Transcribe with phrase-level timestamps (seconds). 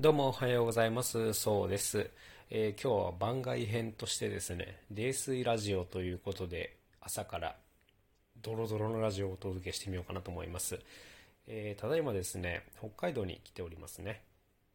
[0.00, 1.34] どうもおはようございます。
[1.34, 2.08] そうです。
[2.48, 7.54] えー、今日は番外編としてですね、泥酔ラジオということで、朝から
[8.40, 10.80] ドロドロのラジオをお届けしてみようかなと思います。
[11.46, 14.22] えー、ただいまですね、北海道に来ておりますね。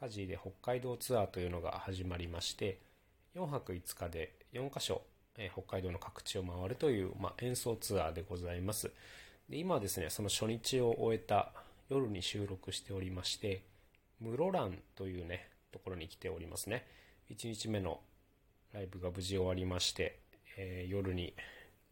[0.00, 2.78] 家事で北海道ツアーというのが始まりまして、
[3.34, 5.02] 4泊5日で4カ所、
[5.36, 8.92] えー、北海道の各地を回るという、まあ、演奏ツアーでございます。
[9.50, 11.50] で今はですね、その初日を終えた
[11.88, 13.62] 夜に収録しておりまして、
[14.20, 16.86] 室蘭というね、ところに来ておりますね。
[17.30, 18.00] 1日目の
[18.72, 20.18] ライブが無事終わりまして、
[20.56, 21.34] えー、夜に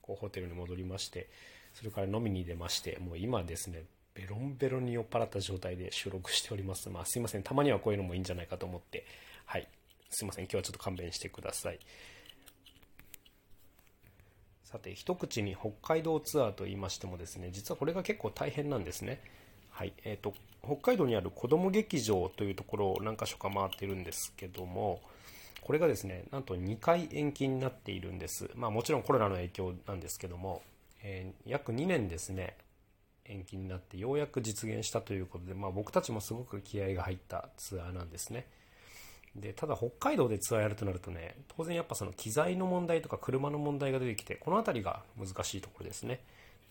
[0.03, 1.29] こうホテルに戻りまして、
[1.75, 3.85] それから飲みに出まして、もう今ですね、
[4.15, 6.89] ベロンベロンに酔っ払った状態で収録しております。
[6.89, 7.43] まあすいません。
[7.43, 9.05] たまにはこういうのもいいんじゃないかと思って、
[9.45, 9.69] はい。
[10.11, 10.45] すいません。
[10.45, 11.79] 今日はちょっと勘弁してください。
[14.65, 19.21] さて、一口に北海道ツアーと言いましてもですね、実はこれが結構大変なんですね。
[19.77, 19.93] はい。
[20.05, 20.33] えっ、ー、と、
[20.65, 25.03] 北海道にある子ども劇場というところを何か所か回ってるんですけども、
[25.61, 28.49] これがですね、なんと2回延期になっているんです。
[28.55, 30.63] まあもちろんコロナの影響なんですけども、
[31.03, 32.57] えー、約2年ですね、
[33.27, 38.47] 延期になってようやく実現したということで、まあ僕たちもすごく気合が入ったツアーなんですね。
[39.35, 46.21] で、ただ北海道でツアーやるとなるとね、当然やっぱその機材の問題とか車の問題が出てきて、この辺りが難しいところですね。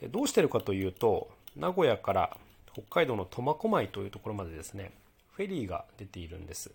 [0.01, 2.37] でどうしてるかというと、名古屋から
[2.75, 4.91] 北海道の苫小牧というところまでですね、
[5.31, 6.71] フェリーが出ているんです。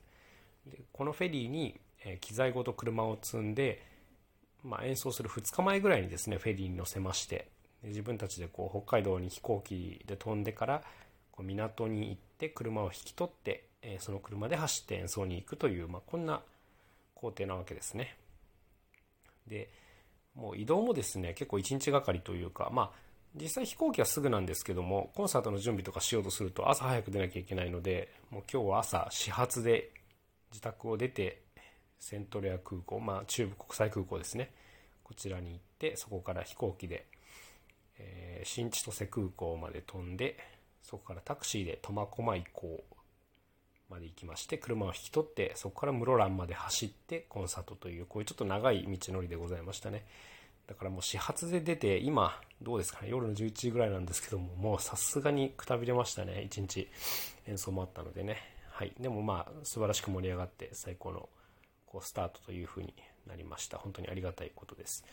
[0.67, 3.85] でこのフェリーに、え機材ごと車を積んで、
[4.65, 7.49] まあ、演奏する2日前ぐらいにですね、フェリーに乗せまして、
[7.83, 10.83] で自分たちでこう北海道に飛行機で飛んでから、
[11.33, 16.41] こう港に行って車を引き取って、えその車で走って演奏に行くという、まあ、こんな
[17.15, 18.17] 工程なわけですね。
[19.47, 19.69] で、
[20.35, 29.91] もう移動もですね、結構1日がかりというか、まあ、実際飛行機はすぐなんですけども、コンサートの準備とかしようとすると朝早く出なきゃいけないので、もう今日は朝始発で
[30.51, 31.43] 自宅を出て、
[31.99, 34.53] セントレア空港、まあ中部国際空港ですね。
[35.05, 37.07] こちらに行って、そこから飛行機で、
[37.99, 40.37] えー、新千歳空港まで飛んで、
[40.83, 42.85] そこからタクシーで苫小牧港
[43.91, 50.07] まで行きまして、車を引き取って、そこから室蘭まで走ってコンサートという、こういうちょっと長い道のりでございましたね。
[50.71, 56.89] だからもう始発で出て、今、どうですかね、夜の11時ぐらいなんですけども、もうさすがにくたびれましたね、一日
[57.49, 58.37] 演奏もあったのでね。
[58.71, 58.93] はい。
[59.01, 61.29] でもまあ、素晴らしく盛り上がって最高の
[61.87, 62.95] こうスタートという風に
[63.27, 63.79] なりました。
[63.79, 65.05] 本当にありがたいことです。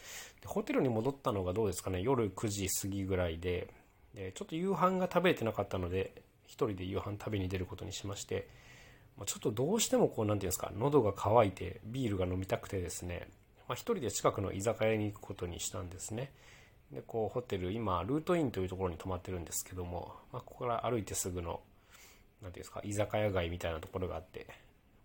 [0.41, 3.74] でホテルに戻ったのがどうですかね、夜9時過ぎぐらいで、
[4.13, 8.47] でちょっと夕飯が食べれてなかったので、一人で夕飯食べに出ることにしまして、
[9.25, 13.28] ちょっとどうしてもこう、なんていうんですか、喉が渇いてビールが飲みたくてですね、
[13.67, 16.31] まあ、一人で近くの居酒屋に行くことにしたんですね。
[16.91, 21.59] で、こう、ホテル、今、ルートインというところに泊まってるんですけども、まあ、ここから歩いてすぐの、
[22.41, 24.47] なんていうんですか、居酒屋街みたいなところがあって、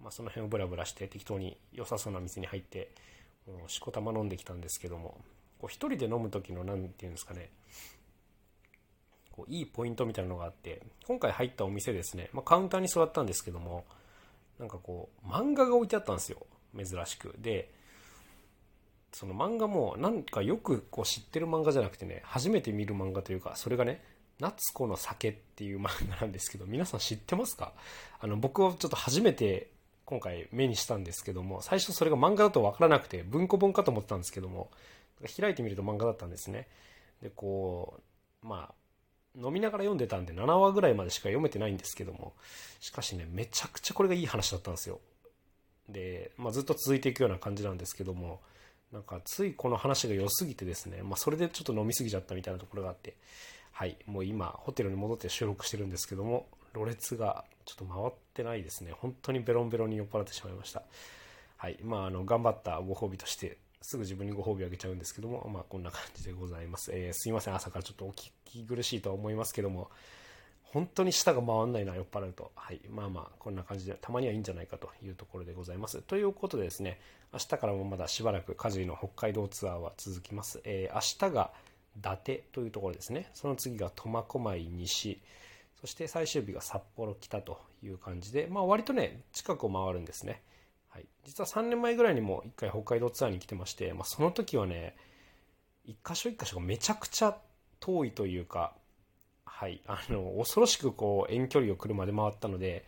[0.01, 2.91] まあ、その辺をブラブラして適当に良さそうな店に入って、
[3.47, 5.21] もうしこたま飲んできたんですけども、
[5.61, 7.51] こう、一人で飲む時の、なんていうんですかね、
[9.33, 13.85] こう、いいポイントみたいなのがあって、今回入ったお店ですね、まあ、カウンターに座ったんですけども、
[14.61, 16.47] なんかこう、漫画が置いてあったんですよ。
[16.77, 17.35] 珍しく。
[17.39, 17.82] で、
[19.23, 24.03] その漫画もなんかよくこう知ってる漫画じゃなくてね、初めて見る漫画というか、それがね、
[24.41, 27.73] 夏子の酒っていう漫画なんですけど、皆さん知ってますか？
[28.19, 29.71] あの、僕はちょっと初めて
[30.07, 34.73] 今回目にしたんですけども、最初それが漫画だとわからなくて、文庫本かと思ってたんですけども、
[35.41, 36.67] 開いてみると漫画だったんですね。
[37.23, 38.01] で、こ
[38.43, 38.75] う、まあ、
[39.41, 42.33] 飲みながら読んでたんで7話ぐらいまでしか読めてないんですけども、
[42.81, 44.99] しかしね、めちゃくちゃこれがいい話だったんですよ。
[45.89, 48.41] で、まあ、ずっと続いていくような感じなんですけども、
[48.93, 53.17] なんかついこの話が良すぎてですね、まあそれでちょっと飲みすぎちゃったみたいなところがあって、
[53.73, 58.93] はい、もう今ホテルに戻って収録してるんですけども、ろれつがちょっと回ってないですね。
[58.93, 60.83] 本当にベロンベロンに酔っ払ってしまいました。
[61.57, 66.91] はい、まああの、頑張ったご褒美として、すぐ自分にご褒美あげちゃうんですけども、まあこんな感じでございます。
[66.93, 69.91] えー、すいません、朝からちょっとお聞き苦しいとは思いますけども、
[70.73, 72.51] 本当に舌が回んないな、酔っ払うと。
[72.55, 72.81] はい。
[72.89, 76.01] まあまあ、こんな感じで、たまにはいいんじゃないかというところでございます。
[76.01, 76.99] ということでですね、
[77.31, 80.63] 明日からもまだしばらくカジの北海道ツアーは続きます。
[80.65, 81.53] えー、明日が
[81.99, 83.29] 伊達というところですね。
[83.35, 85.21] その次が苫小牧西。
[85.79, 90.41] そして最終日が札幌北という感じで、まあ割とね、近くを回るんですね。
[90.89, 91.07] はい。
[91.25, 94.97] 実は3年前ぐらいにも一回北海道ツアーに来てまして、まあその時はね、
[95.85, 97.37] 一箇所一箇所がめちゃくちゃ
[97.81, 98.75] 遠いというか、
[99.63, 102.85] はい、あの、恐ろしくこう遠距離を車で回ったので、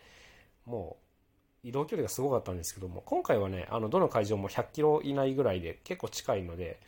[0.65, 0.97] も
[1.63, 6.81] う移動距離がすごかったんですけども、今回はね、あの、どの会場も100キロ以内ぐらいで結構近いので、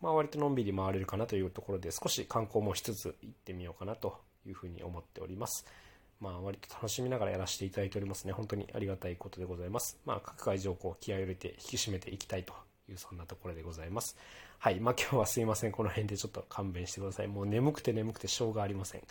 [0.00, 5.64] まあ割とのんびり回れるかなというところで少し観光もしつつ行ってみようかなというふうに思っております。
[6.18, 8.32] まあ、割と楽しみながらやらせていただいておりますね。
[8.32, 10.00] 本当にありがたいことでございます。
[10.04, 12.54] まあ、各会場をこう気合を入れて引き締めていきたいと
[12.92, 14.16] いう、そんなところでございます。
[14.58, 14.80] はい。
[14.80, 15.72] まあ、今日はすいません。
[15.72, 17.28] この辺でちょっと勘弁してください。
[17.28, 19.02] もう眠くて眠くてしょうがありません。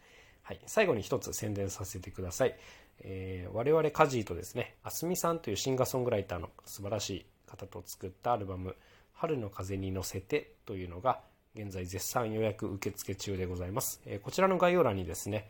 [0.44, 0.60] はい。
[0.66, 2.56] 最後に一つ宣伝させてください。
[3.02, 8.76] えー、我々カジーとですね、あすみさんというシンガーソングライターの素晴らしい方と作ったアルバム、
[9.14, 11.22] 春の風に乗せてというのが、
[11.56, 14.02] 現在絶賛予約受付中でございます。
[14.06, 15.50] えー、こちらの概要欄にですね、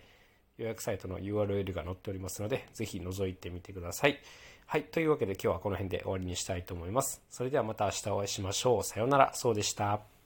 [0.57, 4.19] 予約サイトの URL が載っておりますので、ぜひ覗いてみてください。
[4.69, 4.83] はい。
[4.83, 7.21] というわけで今日はこの辺で終わりにしたいと思います。
[7.29, 8.83] それではまた明日お会いしましょう。
[8.83, 9.31] さようなら。
[9.33, 10.16] そうでした。